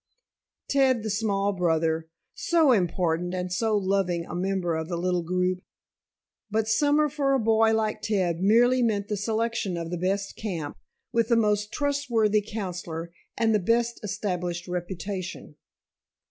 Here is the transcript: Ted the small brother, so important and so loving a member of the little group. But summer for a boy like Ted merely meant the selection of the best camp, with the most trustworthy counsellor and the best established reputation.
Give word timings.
Ted 0.67 1.03
the 1.03 1.11
small 1.11 1.53
brother, 1.53 2.09
so 2.33 2.71
important 2.71 3.35
and 3.35 3.53
so 3.53 3.77
loving 3.77 4.25
a 4.25 4.33
member 4.33 4.75
of 4.75 4.89
the 4.89 4.97
little 4.97 5.21
group. 5.21 5.59
But 6.49 6.67
summer 6.67 7.07
for 7.07 7.35
a 7.35 7.39
boy 7.39 7.71
like 7.75 8.01
Ted 8.01 8.39
merely 8.41 8.81
meant 8.81 9.09
the 9.09 9.15
selection 9.15 9.77
of 9.77 9.91
the 9.91 9.99
best 9.99 10.35
camp, 10.35 10.75
with 11.13 11.27
the 11.27 11.35
most 11.37 11.71
trustworthy 11.71 12.41
counsellor 12.41 13.11
and 13.37 13.53
the 13.53 13.59
best 13.59 13.99
established 14.03 14.67
reputation. 14.67 15.55